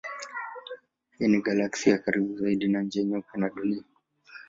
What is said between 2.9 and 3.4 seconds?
Nyeupe